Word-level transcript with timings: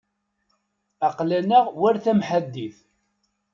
Aql-aneɣ 1.07 1.65
war 1.79 1.95
tamḥaddit. 2.03 2.77